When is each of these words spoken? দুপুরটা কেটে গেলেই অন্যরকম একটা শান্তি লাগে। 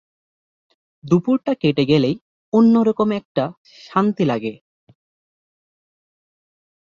দুপুরটা 1.03 1.53
কেটে 1.53 1.83
গেলেই 1.85 2.15
অন্যরকম 2.53 3.09
একটা 3.11 3.43
শান্তি 3.85 4.23
লাগে। 4.25 4.53